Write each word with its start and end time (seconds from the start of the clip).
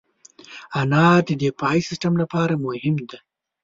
انار 0.81 1.19
د 1.27 1.31
دفاعي 1.43 1.81
سیستم 1.89 2.13
لپاره 2.21 2.53
مهم 2.65 2.95
دی. 3.09 3.19